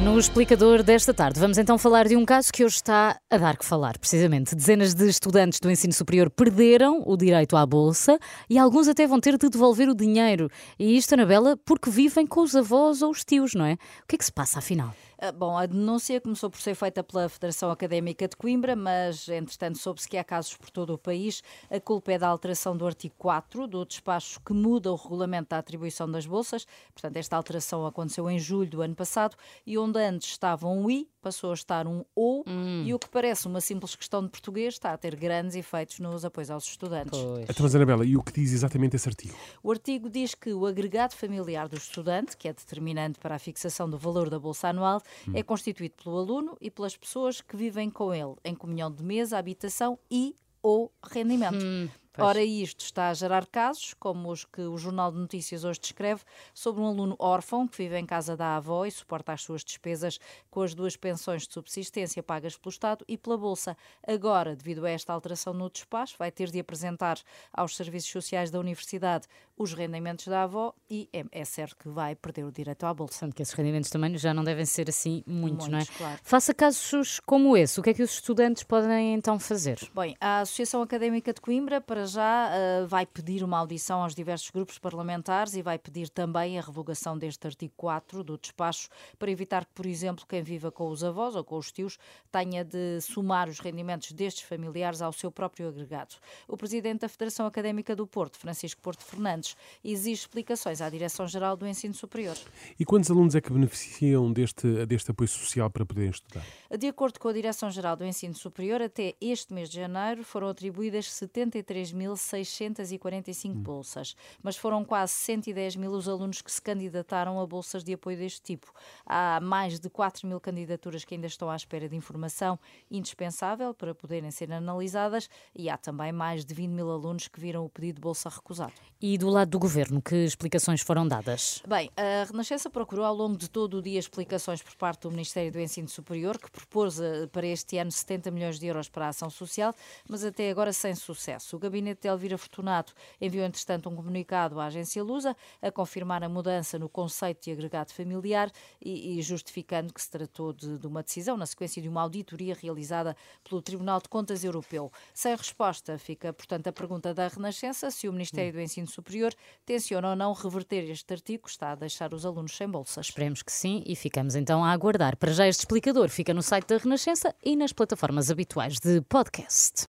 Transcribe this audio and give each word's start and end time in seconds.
No 0.00 0.16
explicador 0.16 0.84
desta 0.84 1.12
tarde, 1.12 1.40
vamos 1.40 1.58
então 1.58 1.76
falar 1.76 2.06
de 2.06 2.14
um 2.14 2.24
caso 2.24 2.52
que 2.52 2.64
hoje 2.64 2.76
está 2.76 3.18
a 3.28 3.36
dar 3.36 3.56
que 3.58 3.64
falar, 3.64 3.98
precisamente. 3.98 4.54
Dezenas 4.54 4.94
de 4.94 5.08
estudantes 5.08 5.58
do 5.58 5.68
ensino 5.68 5.92
superior 5.92 6.30
perderam 6.30 7.02
o 7.04 7.16
direito 7.16 7.56
à 7.56 7.66
bolsa 7.66 8.16
e 8.48 8.56
alguns 8.56 8.86
até 8.86 9.08
vão 9.08 9.18
ter 9.18 9.36
de 9.36 9.48
devolver 9.48 9.88
o 9.88 9.94
dinheiro. 9.96 10.48
E 10.78 10.96
isto, 10.96 11.14
Anabela, 11.14 11.56
porque 11.64 11.90
vivem 11.90 12.28
com 12.28 12.42
os 12.42 12.54
avós 12.54 13.02
ou 13.02 13.10
os 13.10 13.24
tios, 13.24 13.54
não 13.54 13.64
é? 13.64 13.72
O 13.72 14.06
que 14.06 14.14
é 14.14 14.18
que 14.18 14.24
se 14.24 14.32
passa 14.32 14.60
afinal? 14.60 14.94
Ah, 15.20 15.32
bom, 15.32 15.58
a 15.58 15.66
denúncia 15.66 16.20
começou 16.20 16.48
por 16.48 16.60
ser 16.60 16.76
feita 16.76 17.02
pela 17.02 17.28
Federação 17.28 17.72
Académica 17.72 18.28
de 18.28 18.36
Coimbra, 18.36 18.76
mas 18.76 19.28
entretanto 19.28 19.76
soube-se 19.76 20.08
que 20.08 20.16
há 20.16 20.22
casos 20.22 20.56
por 20.56 20.70
todo 20.70 20.94
o 20.94 20.98
país. 20.98 21.42
A 21.68 21.80
culpa 21.80 22.12
é 22.12 22.18
da 22.18 22.28
alteração 22.28 22.76
do 22.76 22.86
artigo 22.86 23.16
4 23.18 23.66
do 23.66 23.84
despacho 23.84 24.38
que 24.46 24.52
muda 24.52 24.92
o 24.92 24.94
regulamento 24.94 25.48
da 25.48 25.58
atribuição 25.58 26.08
das 26.08 26.24
bolsas. 26.24 26.64
Portanto, 26.92 27.16
esta 27.16 27.36
alteração 27.36 27.84
aconteceu 27.84 28.30
em 28.30 28.38
julho 28.38 28.70
do 28.70 28.80
ano 28.80 28.94
passado 28.94 29.36
e 29.66 29.76
onde 29.76 29.87
antes 29.96 30.30
estava 30.30 30.68
um 30.68 30.90
I, 30.90 31.08
passou 31.20 31.50
a 31.50 31.54
estar 31.54 31.86
um 31.86 32.04
OU 32.14 32.44
hum. 32.46 32.84
e 32.84 32.92
o 32.92 32.98
que 32.98 33.08
parece 33.08 33.46
uma 33.46 33.60
simples 33.60 33.94
questão 33.94 34.22
de 34.22 34.28
português 34.28 34.74
está 34.74 34.92
a 34.92 34.98
ter 34.98 35.14
grandes 35.16 35.56
efeitos 35.56 36.00
nos 36.00 36.24
apoios 36.24 36.50
aos 36.50 36.64
estudantes. 36.64 37.18
Pois. 37.18 37.44
Então, 37.48 37.56
mas 37.60 37.74
Anabela, 37.74 38.04
e 38.04 38.16
o 38.16 38.22
que 38.22 38.32
diz 38.32 38.52
exatamente 38.52 38.96
esse 38.96 39.08
artigo? 39.08 39.34
O 39.62 39.70
artigo 39.70 40.10
diz 40.10 40.34
que 40.34 40.52
o 40.52 40.66
agregado 40.66 41.14
familiar 41.14 41.68
do 41.68 41.76
estudante, 41.76 42.36
que 42.36 42.48
é 42.48 42.52
determinante 42.52 43.18
para 43.18 43.36
a 43.36 43.38
fixação 43.38 43.88
do 43.88 43.96
valor 43.96 44.28
da 44.28 44.38
bolsa 44.38 44.68
anual, 44.68 45.00
hum. 45.26 45.32
é 45.34 45.42
constituído 45.42 45.94
pelo 46.02 46.18
aluno 46.18 46.56
e 46.60 46.70
pelas 46.70 46.96
pessoas 46.96 47.40
que 47.40 47.56
vivem 47.56 47.90
com 47.90 48.12
ele, 48.12 48.34
em 48.44 48.54
comunhão 48.54 48.90
de 48.90 49.02
mesa, 49.02 49.38
habitação 49.38 49.98
e 50.10 50.34
ou 50.62 50.92
rendimento. 51.02 51.64
Hum. 51.64 51.88
Pois. 52.18 52.30
Ora, 52.30 52.42
isto 52.42 52.80
está 52.80 53.10
a 53.10 53.14
gerar 53.14 53.46
casos, 53.46 53.94
como 53.94 54.28
os 54.28 54.44
que 54.44 54.62
o 54.62 54.76
Jornal 54.76 55.12
de 55.12 55.18
Notícias 55.18 55.62
hoje 55.62 55.78
descreve, 55.78 56.22
sobre 56.52 56.82
um 56.82 56.86
aluno 56.86 57.14
órfão 57.16 57.68
que 57.68 57.78
vive 57.78 57.96
em 57.96 58.04
casa 58.04 58.36
da 58.36 58.56
avó 58.56 58.84
e 58.84 58.90
suporta 58.90 59.32
as 59.32 59.42
suas 59.42 59.62
despesas 59.62 60.18
com 60.50 60.62
as 60.62 60.74
duas 60.74 60.96
pensões 60.96 61.46
de 61.46 61.54
subsistência 61.54 62.20
pagas 62.20 62.56
pelo 62.56 62.72
Estado 62.72 63.04
e 63.06 63.16
pela 63.16 63.38
Bolsa. 63.38 63.76
Agora, 64.04 64.56
devido 64.56 64.84
a 64.84 64.90
esta 64.90 65.12
alteração 65.12 65.54
no 65.54 65.70
despacho, 65.70 66.16
vai 66.18 66.32
ter 66.32 66.50
de 66.50 66.58
apresentar 66.58 67.20
aos 67.52 67.76
serviços 67.76 68.10
sociais 68.10 68.50
da 68.50 68.58
Universidade 68.58 69.28
os 69.56 69.72
rendimentos 69.72 70.26
da 70.26 70.42
avó 70.42 70.74
e 70.90 71.08
é, 71.12 71.44
certo 71.44 71.76
que 71.76 71.88
vai 71.88 72.16
perder 72.16 72.44
o 72.44 72.50
direito 72.50 72.84
à 72.84 72.92
Bolsa. 72.92 73.14
Sendo 73.14 73.34
que 73.34 73.42
esses 73.42 73.54
rendimentos 73.54 73.90
também 73.90 74.16
já 74.18 74.34
não 74.34 74.42
devem 74.42 74.64
ser 74.64 74.88
assim 74.88 75.22
muitos, 75.24 75.68
muitos 75.68 75.68
não 75.68 75.78
é? 75.78 75.98
Claro. 75.98 76.20
Faça 76.22 76.52
casos 76.52 77.20
como 77.20 77.56
esse, 77.56 77.78
o 77.78 77.82
que 77.82 77.90
é 77.90 77.94
que 77.94 78.02
os 78.02 78.12
estudantes 78.12 78.64
podem 78.64 79.14
então 79.14 79.38
fazer? 79.38 79.78
Bem, 79.94 80.16
a 80.20 80.40
Associação 80.40 80.82
Académica 80.82 81.32
de 81.32 81.40
Coimbra, 81.40 81.80
para 81.80 82.07
já 82.08 82.50
uh, 82.50 82.86
vai 82.86 83.06
pedir 83.06 83.44
uma 83.44 83.58
audição 83.58 84.02
aos 84.02 84.14
diversos 84.14 84.50
grupos 84.50 84.78
parlamentares 84.78 85.54
e 85.54 85.62
vai 85.62 85.78
pedir 85.78 86.08
também 86.08 86.58
a 86.58 86.62
revogação 86.62 87.16
deste 87.16 87.46
artigo 87.46 87.72
4 87.76 88.24
do 88.24 88.36
despacho 88.36 88.88
para 89.18 89.30
evitar 89.30 89.64
que, 89.64 89.72
por 89.74 89.86
exemplo, 89.86 90.24
quem 90.26 90.42
viva 90.42 90.72
com 90.72 90.88
os 90.88 91.04
avós 91.04 91.36
ou 91.36 91.44
com 91.44 91.56
os 91.56 91.70
tios 91.70 91.98
tenha 92.32 92.64
de 92.64 93.00
somar 93.00 93.48
os 93.48 93.60
rendimentos 93.60 94.12
destes 94.12 94.42
familiares 94.42 95.02
ao 95.02 95.12
seu 95.12 95.30
próprio 95.30 95.68
agregado. 95.68 96.16
O 96.46 96.56
presidente 96.56 97.00
da 97.00 97.08
Federação 97.08 97.46
Académica 97.46 97.94
do 97.94 98.06
Porto, 98.06 98.38
Francisco 98.38 98.80
Porto 98.80 99.04
Fernandes, 99.04 99.56
exige 99.84 100.22
explicações 100.22 100.80
à 100.80 100.88
Direção-Geral 100.88 101.56
do 101.56 101.66
Ensino 101.66 101.94
Superior. 101.94 102.36
E 102.78 102.84
quantos 102.84 103.10
alunos 103.10 103.34
é 103.34 103.40
que 103.40 103.52
beneficiam 103.52 104.32
deste, 104.32 104.86
deste 104.86 105.10
apoio 105.10 105.28
social 105.28 105.70
para 105.70 105.84
poderem 105.84 106.10
estudar? 106.10 106.44
De 106.78 106.86
acordo 106.86 107.18
com 107.20 107.28
a 107.28 107.32
Direção-Geral 107.32 107.96
do 107.96 108.04
Ensino 108.04 108.34
Superior, 108.34 108.82
até 108.82 109.14
este 109.20 109.52
mês 109.52 109.68
de 109.68 109.76
janeiro 109.76 110.24
foram 110.24 110.48
atribuídas 110.48 111.06
73.600 111.06 111.87
645 112.16 113.54
hum. 113.54 113.62
bolsas, 113.62 114.14
mas 114.42 114.56
foram 114.56 114.84
quase 114.84 115.12
110 115.12 115.76
mil 115.76 115.92
os 115.92 116.08
alunos 116.08 116.42
que 116.42 116.50
se 116.50 116.60
candidataram 116.60 117.40
a 117.40 117.46
bolsas 117.46 117.84
de 117.84 117.92
apoio 117.92 118.18
deste 118.18 118.42
tipo. 118.42 118.72
Há 119.06 119.40
mais 119.40 119.78
de 119.78 119.88
4 119.88 120.26
mil 120.26 120.40
candidaturas 120.40 121.04
que 121.04 121.14
ainda 121.14 121.26
estão 121.26 121.50
à 121.50 121.56
espera 121.56 121.88
de 121.88 121.96
informação 121.96 122.58
indispensável 122.90 123.74
para 123.74 123.94
poderem 123.94 124.30
ser 124.30 124.52
analisadas 124.52 125.28
e 125.54 125.68
há 125.68 125.76
também 125.76 126.12
mais 126.12 126.44
de 126.44 126.54
20 126.54 126.70
mil 126.70 126.90
alunos 126.90 127.28
que 127.28 127.40
viram 127.40 127.64
o 127.64 127.68
pedido 127.68 127.96
de 127.96 128.00
bolsa 128.00 128.28
recusado. 128.28 128.72
E 129.00 129.16
do 129.16 129.28
lado 129.28 129.50
do 129.50 129.58
governo, 129.58 130.02
que 130.02 130.16
explicações 130.16 130.80
foram 130.80 131.06
dadas? 131.06 131.62
Bem, 131.66 131.90
a 131.96 132.24
Renascença 132.24 132.68
procurou 132.68 133.04
ao 133.04 133.14
longo 133.14 133.36
de 133.36 133.48
todo 133.48 133.78
o 133.78 133.82
dia 133.82 133.98
explicações 133.98 134.62
por 134.62 134.74
parte 134.76 135.02
do 135.02 135.10
Ministério 135.10 135.52
do 135.52 135.60
Ensino 135.60 135.88
Superior, 135.88 136.38
que 136.38 136.50
propôs 136.50 136.98
eh, 137.00 137.26
para 137.28 137.46
este 137.46 137.78
ano 137.78 137.92
70 137.92 138.30
milhões 138.30 138.58
de 138.58 138.66
euros 138.66 138.88
para 138.88 139.06
a 139.06 139.08
ação 139.08 139.30
social, 139.30 139.74
mas 140.08 140.24
até 140.24 140.50
agora 140.50 140.72
sem 140.72 140.94
sucesso. 140.94 141.56
O 141.56 141.58
gabinete 141.58 141.77
de 141.80 142.08
Elvira 142.08 142.28
Elvira 142.28 142.36
Fortunato 142.36 142.92
enviou, 143.20 143.44
entretanto, 143.44 143.88
um 143.88 143.96
comunicado 143.96 144.60
à 144.60 144.66
agência 144.66 145.02
Lusa 145.02 145.34
a 145.62 145.70
confirmar 145.70 146.22
a 146.22 146.28
mudança 146.28 146.78
no 146.78 146.88
conceito 146.88 147.44
de 147.44 147.52
agregado 147.52 147.92
familiar 147.92 148.50
e, 148.80 149.18
e 149.18 149.22
justificando 149.22 149.92
que 149.92 150.02
se 150.02 150.10
tratou 150.10 150.52
de, 150.52 150.78
de, 150.78 150.86
uma 150.86 151.02
decisão 151.02 151.36
na 151.36 151.46
sequência 151.46 151.80
de 151.80 151.88
uma 151.88 152.02
auditoria 152.02 152.54
realizada 152.54 153.16
pelo 153.42 153.62
Tribunal 153.62 154.00
de 154.00 154.08
Contas 154.08 154.44
Europeu. 154.44 154.92
Sem 155.14 155.34
resposta, 155.34 155.98
fica, 155.98 156.32
portanto, 156.32 156.66
a 156.66 156.72
pergunta 156.72 157.14
da 157.14 157.28
Renascença 157.28 157.90
se 157.90 158.08
o 158.08 158.12
Ministério 158.12 158.52
do 158.52 158.60
Ensino 158.60 158.86
Superior 158.86 159.32
tenciona 159.64 160.10
ou 160.10 160.16
não 160.16 160.32
reverter 160.32 160.90
este 160.90 161.12
artigo 161.12 161.44
que 161.44 161.50
está 161.50 161.72
a 161.72 161.74
deixar 161.74 162.12
os 162.12 162.26
alunos 162.26 162.54
sem 162.54 162.68
bolsas. 162.68 163.06
Esperemos 163.06 163.42
que 163.42 163.52
sim 163.52 163.82
e 163.86 163.96
ficamos 163.96 164.34
então 164.34 164.62
a 164.62 164.70
aguardar. 164.70 165.16
Para 165.16 165.32
já 165.32 165.46
este 165.46 165.60
explicador 165.60 166.08
fica 166.08 166.34
no 166.34 166.42
site 166.42 166.66
da 166.66 166.76
Renascença 166.76 167.34
e 167.42 167.56
nas 167.56 167.72
plataformas 167.72 168.30
habituais 168.30 168.78
de 168.78 169.00
podcast. 169.02 169.86